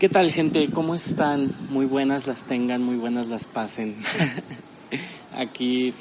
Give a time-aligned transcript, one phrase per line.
[0.00, 0.66] ¿Qué tal gente?
[0.72, 1.52] ¿Cómo están?
[1.68, 3.94] Muy buenas las tengan, muy buenas las pasen.
[5.36, 5.92] aquí,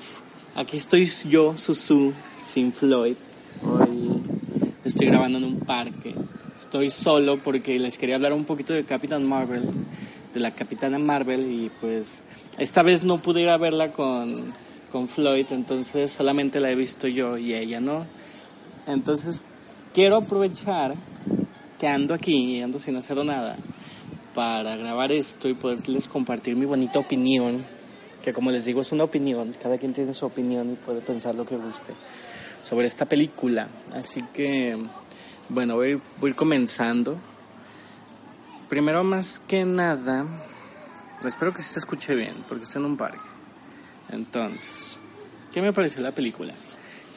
[0.55, 2.13] aquí estoy yo, Susu,
[2.48, 3.17] sin Floyd.
[3.62, 4.23] Hoy
[4.85, 6.16] estoy grabando en un parque.
[6.58, 9.63] Estoy solo porque les quería hablar un poquito de Capitán Marvel,
[10.34, 12.22] de la Capitana Marvel y pues
[12.58, 14.34] esta vez no pude ir a verla con,
[14.94, 18.05] con Floyd, entonces solamente la he visto yo y ella no.
[18.88, 19.41] Entonces
[19.94, 20.95] quiero aprovechar
[21.77, 23.58] que ando aquí, ando sin hacer nada
[24.39, 27.61] para grabar esto y poderles compartir mi bonita opinión,
[28.23, 31.36] que como les digo es una opinión, cada quien tiene su opinión y puede pensar
[31.36, 31.91] lo que guste
[32.64, 33.67] sobre esta película.
[33.94, 34.77] Así que,
[35.49, 37.17] bueno, voy, voy comenzando.
[38.69, 40.25] Primero, más que nada,
[41.25, 43.25] espero que se escuche bien, porque estoy en un parque.
[44.09, 44.99] Entonces,
[45.53, 46.53] ¿qué me pareció la película?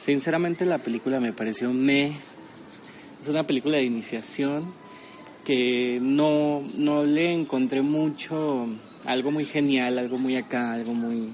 [0.03, 2.07] Sinceramente la película me pareció me...
[2.07, 4.65] Es una película de iniciación
[5.45, 8.67] que no, no le encontré mucho,
[9.05, 11.29] algo muy genial, algo muy acá, algo muy,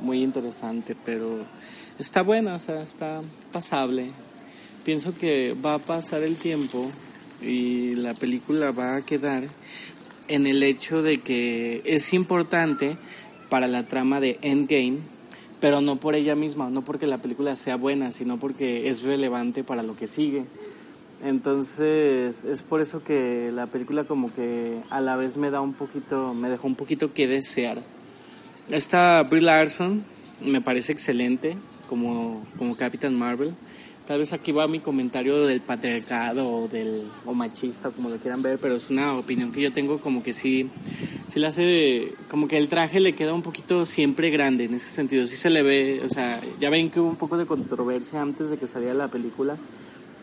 [0.00, 1.38] muy interesante, pero
[1.98, 4.10] está buena, o sea, está pasable.
[4.84, 6.90] Pienso que va a pasar el tiempo
[7.42, 9.44] y la película va a quedar
[10.28, 12.96] en el hecho de que es importante
[13.48, 14.98] para la trama de Endgame,
[15.60, 19.64] pero no por ella misma, no porque la película sea buena, sino porque es relevante
[19.64, 20.44] para lo que sigue.
[21.24, 25.72] Entonces, es por eso que la película como que a la vez me da un
[25.72, 27.82] poquito, me dejó un poquito que desear.
[28.68, 30.04] Esta Brie Larson
[30.42, 31.56] me parece excelente
[31.88, 33.54] como, como Capitán Marvel.
[34.06, 38.40] Tal vez aquí va mi comentario del patriarcado o del o machista, como lo quieran
[38.40, 40.70] ver, pero es una opinión que yo tengo como que sí,
[41.32, 44.90] sí le hace, como que el traje le queda un poquito siempre grande en ese
[44.90, 45.26] sentido.
[45.26, 48.48] Sí se le ve, o sea, ya ven que hubo un poco de controversia antes
[48.50, 49.56] de que saliera la película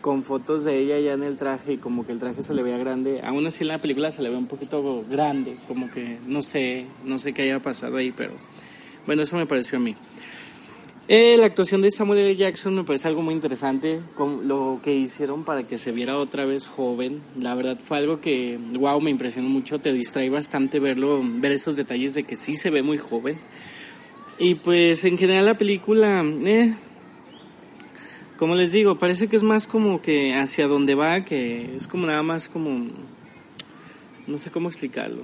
[0.04, 2.62] con fotos de ella ya en el traje y como que el traje se le
[2.62, 3.22] veía grande.
[3.24, 6.84] Aún así en la película se le ve un poquito grande, como que no sé,
[7.06, 8.32] no sé qué haya pasado ahí, pero
[9.06, 9.96] bueno, eso me pareció a mí.
[11.08, 12.36] Eh, la actuación de Samuel L.
[12.36, 16.44] Jackson me parece algo muy interesante, con lo que hicieron para que se viera otra
[16.44, 17.22] vez joven.
[17.38, 21.76] La verdad fue algo que, wow, me impresionó mucho, te distrae bastante verlo, ver esos
[21.76, 23.38] detalles de que sí se ve muy joven.
[24.38, 26.74] Y pues en general la película, eh,
[28.38, 32.06] como les digo, parece que es más como que hacia donde va, que es como
[32.06, 32.86] nada más como,
[34.26, 35.22] no sé cómo explicarlo.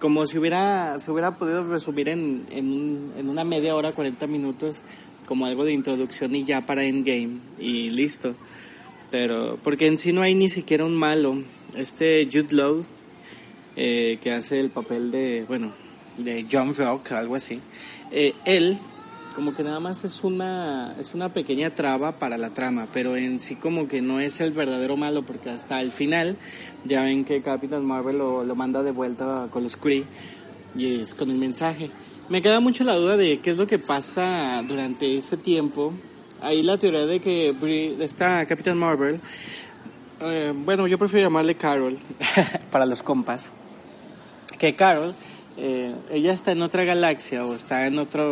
[0.00, 4.82] Como si hubiera, se hubiera podido resumir en, en, en una media hora, 40 minutos,
[5.26, 8.34] como algo de introducción y ya para Endgame, y listo.
[9.10, 11.42] Pero, porque en sí no hay ni siquiera un malo.
[11.76, 12.84] Este Jude Law,
[13.76, 15.72] eh, que hace el papel de, bueno,
[16.16, 17.60] de John Rock, algo así,
[18.10, 18.78] eh, él
[19.34, 23.40] como que nada más es una es una pequeña traba para la trama, pero en
[23.40, 26.36] sí como que no es el verdadero malo porque hasta el final
[26.84, 30.04] ya ven que Capitán Marvel lo, lo manda de vuelta con los Kree
[30.74, 31.90] y es con el mensaje.
[32.28, 35.94] Me queda mucho la duda de qué es lo que pasa durante ese tiempo.
[36.40, 37.54] Ahí la teoría de que
[38.00, 39.20] esta Capitán Marvel,
[40.20, 41.98] eh, bueno, yo prefiero llamarle Carol
[42.70, 43.50] para los compas
[44.58, 45.14] que Carol,
[45.56, 48.24] eh, ella está en otra galaxia o está en otra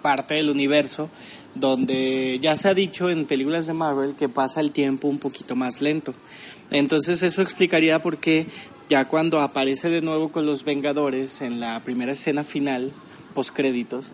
[0.00, 1.10] parte del universo
[1.54, 5.56] donde ya se ha dicho en películas de Marvel que pasa el tiempo un poquito
[5.56, 6.14] más lento.
[6.70, 8.46] Entonces eso explicaría por qué
[8.88, 12.92] ya cuando aparece de nuevo con los Vengadores en la primera escena final,
[13.34, 14.12] post créditos,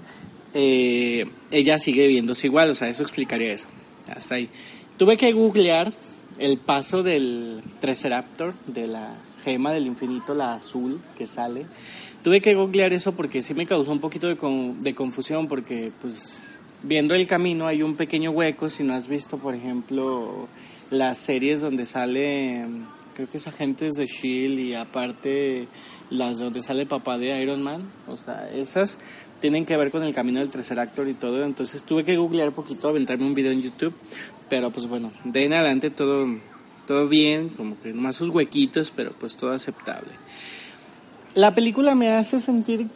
[0.54, 3.68] eh, ella sigue viéndose igual, o sea, eso explicaría eso.
[4.14, 4.48] Hasta ahí.
[4.96, 5.92] Tuve que googlear
[6.38, 11.66] el paso del Triceraptor, de la gema del infinito, la azul que sale.
[12.26, 15.92] Tuve que googlear eso porque sí me causó un poquito de, con- de confusión porque
[16.00, 16.40] pues
[16.82, 20.48] viendo el camino hay un pequeño hueco si no has visto por ejemplo
[20.90, 22.66] las series donde sale
[23.14, 25.68] creo que es agentes de Shield y aparte
[26.10, 28.98] las donde sale el papá de Iron Man o sea esas
[29.40, 32.50] tienen que ver con el camino del tercer actor y todo entonces tuve que googlear
[32.50, 33.94] poquito aventarme un video en YouTube
[34.50, 36.26] pero pues bueno de en adelante todo
[36.88, 40.10] todo bien como que nomás sus huequitos pero pues todo aceptable
[41.36, 42.88] la película me hace sentir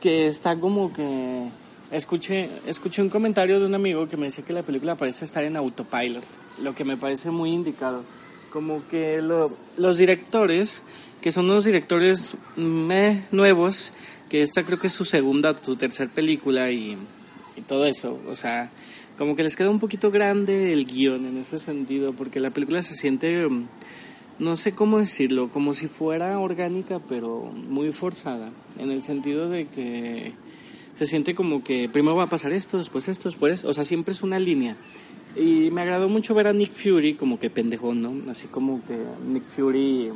[0.00, 1.48] que está como que
[1.92, 5.44] escuché escuché un comentario de un amigo que me decía que la película parece estar
[5.44, 6.24] en autopilot,
[6.62, 8.02] lo que me parece muy indicado.
[8.52, 10.82] como que lo- los directores,
[11.22, 12.34] que son unos directores
[13.30, 13.92] nuevos,
[14.28, 16.98] que esta creo que es su segunda, su tercera película y,
[17.56, 18.70] y todo eso, o sea,
[19.16, 22.82] como que les queda un poquito grande el guion en ese sentido, porque la película
[22.82, 23.46] se siente,
[24.42, 29.66] no sé cómo decirlo, como si fuera orgánica, pero muy forzada, en el sentido de
[29.66, 30.32] que
[30.98, 34.12] se siente como que primero va a pasar esto, después esto, después, o sea, siempre
[34.12, 34.76] es una línea.
[35.36, 38.30] Y me agradó mucho ver a Nick Fury como que pendejón, ¿no?
[38.30, 40.10] Así como que Nick Fury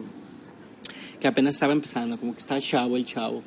[1.21, 3.43] que apenas estaba empezando, como que está chavo el chavo.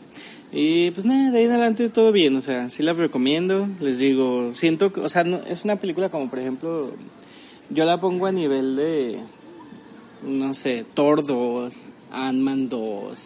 [0.52, 4.00] Y pues nada, de ahí en adelante todo bien, o sea, sí la recomiendo, les
[4.00, 6.92] digo, siento o sea, no, es una película como por ejemplo,
[7.70, 9.20] yo la pongo a nivel de,
[10.24, 11.74] no sé, Thor 2,
[12.12, 13.20] Ant-Man 2,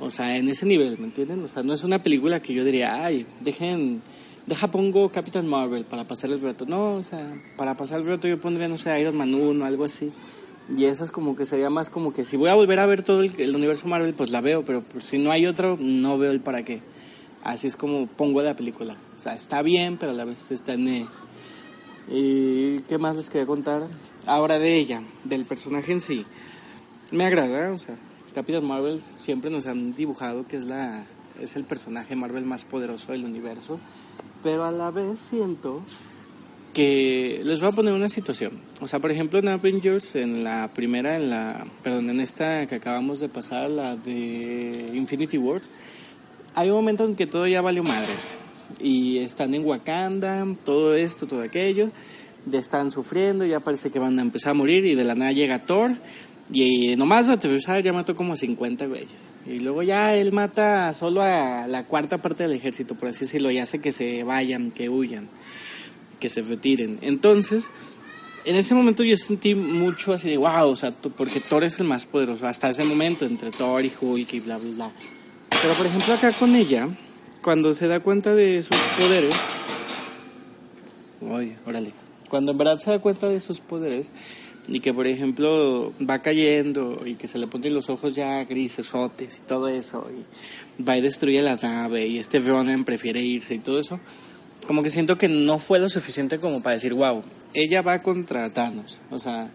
[0.00, 1.42] o sea, en ese nivel, ¿me entienden?
[1.42, 4.02] O sea, no es una película que yo diría, ay, dejen,
[4.46, 6.66] deja pongo Captain Marvel para pasar el reto.
[6.66, 9.84] No, o sea, para pasar el reto yo pondría, no sé, Iron Man 1, algo
[9.84, 10.12] así.
[10.76, 13.02] Y esa es como que sería más como que si voy a volver a ver
[13.02, 16.40] todo el, universo Marvel, pues la veo, pero si no hay otro, no veo el
[16.40, 16.80] para qué.
[17.42, 18.96] Así es como pongo la película.
[19.14, 21.06] O sea, está bien, pero a la vez está en...
[22.08, 23.86] ¿Y qué más les quería contar?
[24.26, 26.26] Ahora de ella, del personaje en sí.
[27.10, 27.96] Me agrada, o sea,
[28.34, 31.04] Capitán Marvel siempre nos han dibujado que es la
[31.40, 33.78] es el personaje Marvel más poderoso del universo,
[34.42, 35.82] pero a la vez siento
[36.72, 38.52] que les voy a poner una situación.
[38.80, 42.74] O sea, por ejemplo, en Avengers, en la primera, en la, perdón, en esta que
[42.74, 45.70] acabamos de pasar, la de Infinity Wars,
[46.54, 48.38] hay un momento en que todo ya valió madres.
[48.80, 51.90] Y están en Wakanda, todo esto, todo aquello,
[52.46, 55.32] ya están sufriendo, ya parece que van a empezar a morir y de la nada
[55.32, 55.92] llega Thor
[56.50, 59.08] y nomás aterrizar ya mató como 50 güeyes.
[59.46, 63.50] Y luego ya él mata solo a la cuarta parte del ejército, por así decirlo,
[63.50, 65.28] y hace que se vayan, que huyan,
[66.20, 66.98] que se retiren.
[67.02, 67.68] Entonces,
[68.44, 71.86] en ese momento yo sentí mucho así de wow, o sea, porque Thor es el
[71.86, 74.90] más poderoso hasta ese momento, entre Thor y Hulk y bla, bla, bla.
[75.62, 76.88] Pero por ejemplo acá con ella,
[77.44, 79.34] cuando se da cuenta de sus poderes,
[81.20, 81.92] oye, órale,
[82.30, 84.10] cuando en verdad se da cuenta de sus poderes
[84.66, 89.38] y que por ejemplo va cayendo y que se le ponen los ojos ya grisesotes
[89.38, 93.58] y todo eso y va y destruye la nave y este Ronan prefiere irse y
[93.58, 94.00] todo eso,
[94.66, 98.50] como que siento que no fue lo suficiente como para decir, wow, ella va contra
[98.50, 99.02] Thanos.
[99.10, 99.50] O sea,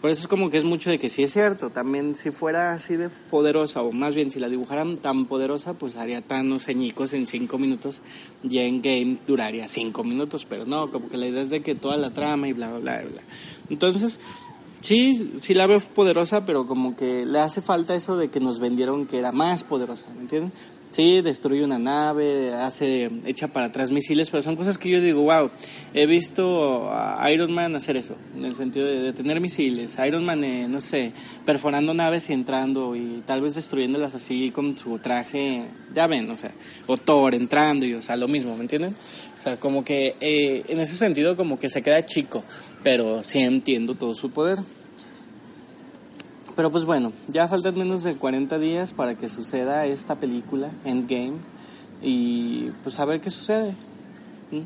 [0.00, 1.70] por eso es como que es mucho de que sí es cierto.
[1.70, 5.96] También si fuera así de poderosa, o más bien si la dibujaran tan poderosa, pues
[5.96, 8.00] haría Thanos ceñicos en cinco minutos.
[8.42, 11.74] Ya en game duraría cinco minutos, pero no, como que la idea es de que
[11.74, 13.22] toda la trama y bla, bla, bla, bla.
[13.68, 14.18] Entonces,
[14.80, 18.58] sí, sí la veo poderosa, pero como que le hace falta eso de que nos
[18.58, 20.52] vendieron que era más poderosa, ¿me entienden?
[20.92, 25.22] Sí, destruye una nave, hace, echa para atrás misiles, pero son cosas que yo digo,
[25.22, 25.48] wow,
[25.94, 30.42] he visto a Iron Man hacer eso, en el sentido de detener misiles, Iron Man,
[30.42, 31.12] eh, no sé,
[31.46, 36.36] perforando naves y entrando y tal vez destruyéndolas así con su traje, ya ven, o
[36.36, 36.50] sea,
[36.88, 38.96] o Thor entrando y, o sea, lo mismo, ¿me entienden?
[39.38, 42.42] O sea, como que eh, en ese sentido como que se queda chico,
[42.82, 44.58] pero sí entiendo todo su poder.
[46.56, 51.34] Pero pues bueno, ya faltan menos de 40 días para que suceda esta película, Endgame,
[52.02, 53.74] y pues a ver qué sucede.
[54.50, 54.62] ¿Mm?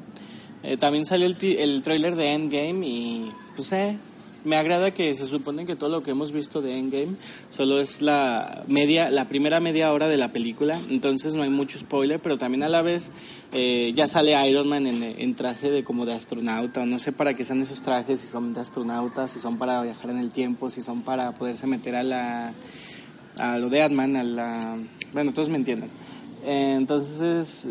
[0.62, 3.98] Eh, también salió el, el tráiler de Endgame y pues eh,
[4.44, 7.16] me agrada que se supone que todo lo que hemos visto de Endgame
[7.50, 11.78] solo es la media, la primera media hora de la película, entonces no hay mucho
[11.78, 13.10] spoiler, pero también a la vez
[13.52, 17.44] eh, ya sale Iron Man en, traje de como astronauta, o no sé para qué
[17.44, 20.80] sean esos trajes, si son de astronautas, si son para viajar en el tiempo, si
[20.82, 22.52] son para poderse meter a la
[23.38, 24.76] a lo de Ant-Man, a la
[25.12, 25.90] bueno, todos me entienden.
[26.44, 27.66] Eh, entonces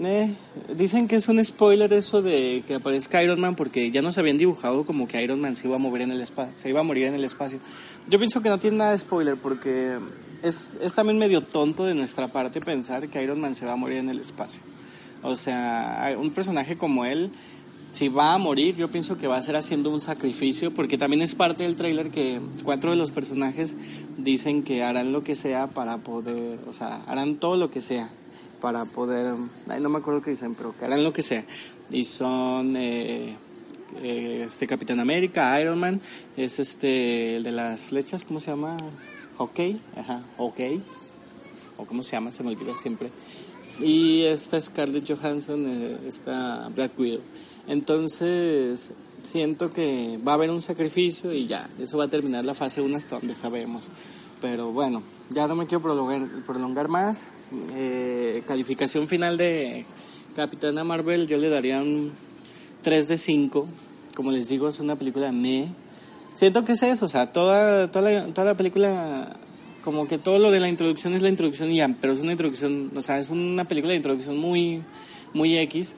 [0.00, 0.34] eh,
[0.76, 4.36] dicen que es un spoiler eso de que aparezca Iron Man porque ya nos habían
[4.36, 6.82] dibujado como que Iron Man se iba a mover en el espacio, se iba a
[6.82, 7.60] morir en el espacio.
[8.08, 9.98] Yo pienso que no tiene nada de spoiler porque
[10.42, 13.76] es, es también medio tonto de nuestra parte pensar que Iron Man se va a
[13.76, 14.60] morir en el espacio.
[15.22, 17.30] O sea, un personaje como él,
[17.92, 21.22] si va a morir, yo pienso que va a ser haciendo un sacrificio, porque también
[21.22, 23.76] es parte del tráiler que cuatro de los personajes
[24.18, 28.10] dicen que harán lo que sea para poder, o sea, harán todo lo que sea
[28.64, 29.34] para poder,
[29.68, 31.44] ay, no me acuerdo qué dicen, pero que harán lo que sea.
[31.90, 33.36] Y son eh,
[34.02, 36.00] eh, este Capitán América, Iron Man,
[36.34, 38.78] es este el de las flechas, ¿cómo se llama?
[39.36, 40.80] Hockey, ajá, Hockey,
[41.76, 43.10] o cómo se llama, se me olvida siempre.
[43.80, 47.20] Y esta Scarlett Johansson, eh, esta Black Widow.
[47.68, 48.92] Entonces,
[49.30, 52.80] siento que va a haber un sacrificio y ya, eso va a terminar la fase
[52.80, 53.82] 1 hasta donde sabemos.
[54.40, 57.26] Pero bueno, ya no me quiero prolongar, prolongar más.
[57.74, 59.84] Eh, calificación final de
[60.34, 62.12] Capitana Marvel, yo le daría un
[62.82, 63.66] 3 de 5.
[64.14, 65.68] Como les digo, es una película me.
[66.34, 69.36] siento que es eso, o sea, toda, toda, la, toda la película,
[69.82, 72.32] como que todo lo de la introducción es la introducción y ya, pero es una
[72.32, 74.82] introducción, o sea, es una película de introducción muy,
[75.32, 75.94] muy X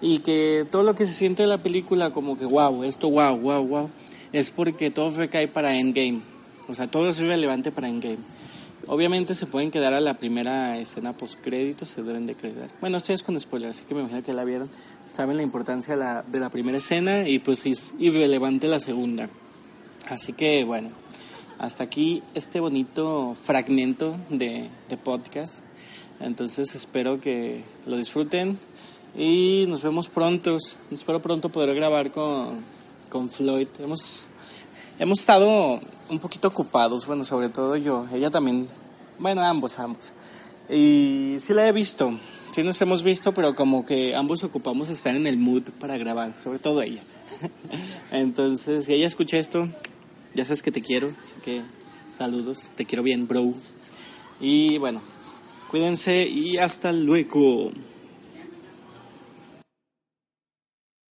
[0.00, 3.36] y que todo lo que se siente de la película como que wow, esto wow,
[3.36, 3.90] wow, wow,
[4.32, 6.22] es porque todo recae para Endgame,
[6.68, 8.37] o sea, todo es relevante para Endgame.
[8.88, 12.68] Obviamente se pueden quedar a la primera escena post créditos, se deben de quedar.
[12.80, 14.70] Bueno, esto es con spoiler, así que me imagino que la vieron.
[15.14, 19.28] Saben la importancia de la, de la primera escena y pues es irrelevante la segunda.
[20.06, 20.88] Así que bueno,
[21.58, 25.58] hasta aquí este bonito fragmento de, de podcast.
[26.20, 28.58] Entonces espero que lo disfruten
[29.14, 30.56] y nos vemos pronto.
[30.90, 32.60] Espero pronto poder grabar con,
[33.10, 33.68] con Floyd.
[33.80, 34.27] Hemos
[34.98, 38.66] hemos estado un poquito ocupados, bueno, sobre todo yo, ella también,
[39.18, 40.12] bueno, ambos, ambos.
[40.68, 42.12] Y sí la he visto,
[42.54, 46.34] sí nos hemos visto, pero como que ambos ocupamos estar en el mood para grabar,
[46.42, 47.02] sobre todo ella.
[48.10, 49.68] Entonces, si ella escucha esto,
[50.34, 51.62] ya sabes que te quiero, así que
[52.16, 53.54] saludos, te quiero bien, bro.
[54.40, 55.00] Y bueno,
[55.70, 57.70] cuídense y hasta luego.